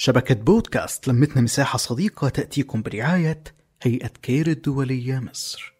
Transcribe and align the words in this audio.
شبكة 0.00 0.34
بودكاست 0.34 1.08
لمتنا 1.08 1.42
مساحة 1.42 1.78
صديقة 1.78 2.28
تأتيكم 2.28 2.82
برعاية 2.82 3.42
هيئة 3.82 4.10
كير 4.22 4.46
الدولية 4.46 5.18
مصر. 5.30 5.74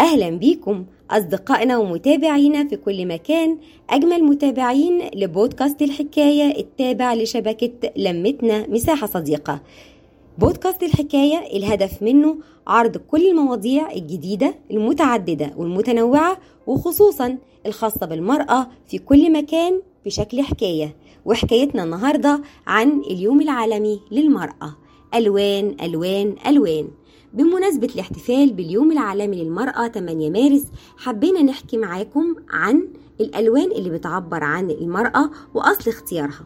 أهلا 0.00 0.30
بيكم 0.30 0.86
أصدقائنا 1.10 1.78
ومتابعينا 1.78 2.68
في 2.68 2.76
كل 2.76 3.06
مكان. 3.06 3.58
أجمل 3.90 4.24
متابعين 4.24 5.10
لبودكاست 5.14 5.82
الحكاية 5.82 6.60
التابع 6.60 7.14
لشبكة 7.14 7.92
لمتنا 7.96 8.66
مساحة 8.66 9.06
صديقة. 9.06 9.62
بودكاست 10.38 10.82
الحكاية 10.82 11.56
الهدف 11.56 12.02
منه 12.02 12.38
عرض 12.66 12.96
كل 12.96 13.26
المواضيع 13.30 13.90
الجديدة 13.90 14.54
المتعددة 14.70 15.52
والمتنوعة 15.56 16.38
وخصوصا 16.66 17.38
الخاصة 17.66 18.06
بالمرأة 18.06 18.66
في 18.88 18.98
كل 18.98 19.32
مكان. 19.32 19.82
بشكل 20.06 20.42
حكاية. 20.42 20.96
وحكايتنا 21.24 21.84
النهاردة 21.84 22.42
عن 22.66 23.00
اليوم 23.00 23.40
العالمي 23.40 24.00
للمرأة. 24.10 24.76
ألوان 25.14 25.76
ألوان 25.82 26.34
ألوان. 26.46 26.88
بمناسبة 27.32 27.88
الاحتفال 27.94 28.52
باليوم 28.52 28.92
العالمي 28.92 29.44
للمرأة 29.44 29.88
8 29.88 30.30
مارس 30.30 30.66
حبينا 30.96 31.42
نحكي 31.42 31.76
معاكم 31.76 32.36
عن 32.50 32.88
الألوان 33.20 33.72
اللي 33.72 33.90
بتعبر 33.90 34.44
عن 34.44 34.70
المرأة 34.70 35.30
وأصل 35.54 35.90
اختيارها. 35.90 36.44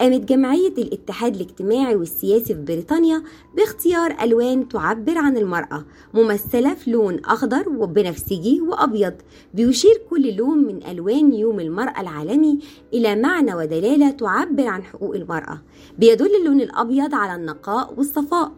قامت 0.00 0.20
جمعية 0.20 0.74
الاتحاد 0.78 1.34
الاجتماعي 1.34 1.96
والسياسي 1.96 2.54
في 2.54 2.62
بريطانيا 2.62 3.22
باختيار 3.56 4.16
ألوان 4.22 4.68
تعبر 4.68 5.18
عن 5.18 5.36
المرأة 5.36 5.84
ممثلة 6.14 6.74
في 6.74 6.90
لون 6.90 7.18
أخضر 7.24 7.68
وبنفسجي 7.68 8.60
وأبيض 8.60 9.14
بيشير 9.54 10.00
كل 10.10 10.36
لون 10.36 10.58
من 10.58 10.86
ألوان 10.86 11.32
يوم 11.32 11.60
المرأة 11.60 12.00
العالمي 12.00 12.58
إلى 12.94 13.16
معنى 13.16 13.54
ودلالة 13.54 14.10
تعبر 14.10 14.66
عن 14.66 14.82
حقوق 14.82 15.14
المرأة 15.14 15.62
بيدل 15.98 16.36
اللون 16.40 16.60
الأبيض 16.60 17.14
على 17.14 17.34
النقاء 17.40 17.94
والصفاء. 17.96 18.52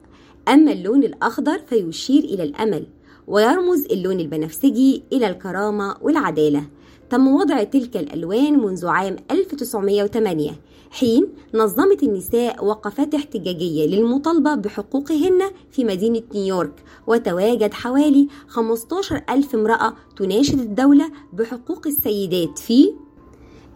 أما 0.49 0.73
اللون 0.73 1.05
الأخضر 1.05 1.59
فيشير 1.59 2.25
إلى 2.25 2.43
الأمل 2.43 2.87
ويرمز 3.27 3.85
اللون 3.85 4.21
البنفسجي 4.21 5.03
إلى 5.13 5.27
الكرامة 5.27 5.97
والعدالة. 6.03 6.65
تم 7.11 7.29
وضع 7.29 7.63
تلك 7.63 7.97
الألوان 7.97 8.59
منذ 8.59 8.87
عام 8.87 9.17
1908 9.31 10.51
حين 10.91 11.27
نظمت 11.55 12.03
النساء 12.03 12.65
وقفات 12.65 13.15
احتجاجية 13.15 13.87
للمطالبة 13.87 14.55
بحقوقهن 14.55 15.51
في 15.71 15.85
مدينة 15.85 16.23
نيويورك 16.35 16.85
وتواجد 17.07 17.75
حوالي 17.75 18.29
15 18.49 19.23
ألف 19.31 19.55
امرأة 19.55 19.95
تناشد 20.17 20.59
الدولة 20.59 21.11
بحقوق 21.33 21.87
السيدات 21.87 22.59
في 22.59 22.95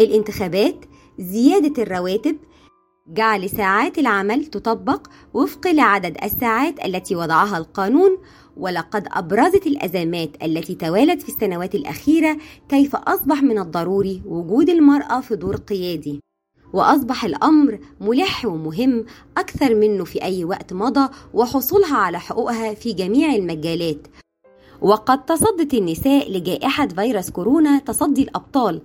الانتخابات 0.00 0.84
زيادة 1.18 1.82
الرواتب 1.82 2.36
جعل 3.08 3.50
ساعات 3.50 3.98
العمل 3.98 4.46
تطبق 4.46 5.06
وفق 5.34 5.66
لعدد 5.66 6.16
الساعات 6.24 6.84
التي 6.84 7.16
وضعها 7.16 7.58
القانون 7.58 8.18
ولقد 8.56 9.06
أبرزت 9.12 9.66
الأزمات 9.66 10.30
التي 10.42 10.74
توالت 10.74 11.22
في 11.22 11.28
السنوات 11.28 11.74
الأخيرة 11.74 12.36
كيف 12.68 12.96
أصبح 12.96 13.42
من 13.42 13.58
الضروري 13.58 14.22
وجود 14.26 14.70
المرأة 14.70 15.20
في 15.20 15.36
دور 15.36 15.56
قيادي. 15.56 16.20
وأصبح 16.72 17.24
الأمر 17.24 17.78
ملح 18.00 18.44
ومهم 18.44 19.04
أكثر 19.36 19.74
منه 19.74 20.04
في 20.04 20.22
أي 20.22 20.44
وقت 20.44 20.72
مضى 20.72 21.08
وحصولها 21.34 21.96
على 21.96 22.20
حقوقها 22.20 22.74
في 22.74 22.92
جميع 22.92 23.34
المجالات. 23.34 24.06
وقد 24.80 25.24
تصدت 25.24 25.74
النساء 25.74 26.32
لجائحة 26.32 26.88
فيروس 26.88 27.30
كورونا 27.30 27.78
تصدي 27.78 28.22
الأبطال 28.22 28.82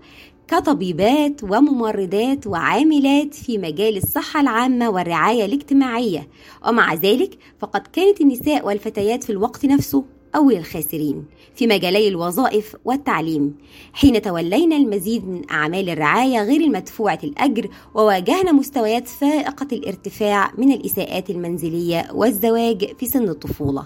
كطبيبات 0.47 1.43
وممرضات 1.43 2.47
وعاملات 2.47 3.33
في 3.33 3.57
مجال 3.57 3.97
الصحة 3.97 4.41
العامة 4.41 4.89
والرعاية 4.89 5.45
الاجتماعية. 5.45 6.27
ومع 6.67 6.93
ذلك 6.93 7.37
فقد 7.59 7.81
كانت 7.93 8.21
النساء 8.21 8.65
والفتيات 8.65 9.23
في 9.23 9.29
الوقت 9.29 9.65
نفسه 9.65 10.14
أول 10.35 10.53
الخاسرين 10.55 11.25
في 11.55 11.67
مجالي 11.67 12.07
الوظائف 12.07 12.75
والتعليم 12.85 13.55
حين 13.93 14.21
تولينا 14.21 14.75
المزيد 14.75 15.27
من 15.27 15.51
أعمال 15.51 15.89
الرعاية 15.89 16.43
غير 16.43 16.61
المدفوعة 16.61 17.19
الأجر 17.23 17.69
وواجهنا 17.95 18.51
مستويات 18.51 19.07
فائقة 19.07 19.67
الارتفاع 19.71 20.51
من 20.57 20.71
الإساءات 20.71 21.29
المنزلية 21.29 22.07
والزواج 22.13 22.95
في 22.97 23.05
سن 23.05 23.29
الطفولة. 23.29 23.83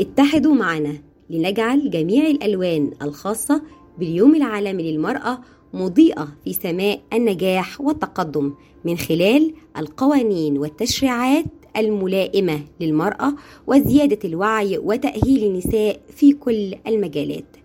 اتحدوا 0.00 0.54
معنا 0.54 0.94
لنجعل 1.30 1.90
جميع 1.90 2.26
الألوان 2.26 2.90
الخاصة 3.02 3.62
باليوم 3.98 4.34
العالمي 4.34 4.92
للمرأة 4.92 5.38
مضيئة 5.74 6.28
في 6.44 6.52
سماء 6.52 7.00
النجاح 7.12 7.80
والتقدم 7.80 8.54
من 8.84 8.98
خلال 8.98 9.54
القوانين 9.78 10.58
والتشريعات 10.58 11.44
الملائمة 11.76 12.60
للمرأة 12.80 13.34
وزيادة 13.66 14.18
الوعي 14.24 14.78
وتأهيل 14.78 15.44
النساء 15.44 16.00
في 16.16 16.32
كل 16.32 16.74
المجالات. 16.86 17.56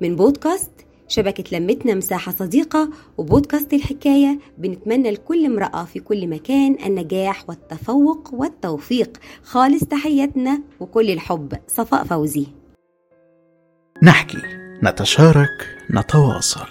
من 0.00 0.16
بودكاست 0.16 0.70
شبكة 1.08 1.58
لمتنا 1.58 1.94
مساحة 1.94 2.32
صديقة 2.32 2.90
وبودكاست 3.18 3.74
الحكاية 3.74 4.38
بنتمنى 4.58 5.10
لكل 5.10 5.46
امرأة 5.46 5.84
في 5.84 6.00
كل 6.00 6.26
مكان 6.26 6.76
النجاح 6.86 7.48
والتفوق 7.48 8.34
والتوفيق. 8.34 9.18
خالص 9.42 9.84
تحياتنا 9.84 10.60
وكل 10.80 11.10
الحب. 11.10 11.52
صفاء 11.68 12.04
فوزي. 12.04 12.46
نحكي 14.02 14.38
نتشارك 14.82 15.76
نتواصل. 15.90 16.60